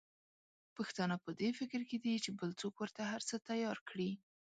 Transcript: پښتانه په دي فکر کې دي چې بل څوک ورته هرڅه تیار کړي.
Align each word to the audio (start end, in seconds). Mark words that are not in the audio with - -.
پښتانه 0.75 1.15
په 1.23 1.31
دي 1.39 1.49
فکر 1.59 1.81
کې 1.89 1.97
دي 2.05 2.15
چې 2.23 2.29
بل 2.39 2.49
څوک 2.61 2.73
ورته 2.77 3.01
هرڅه 3.13 3.35
تیار 3.49 3.77
کړي. 3.89 4.11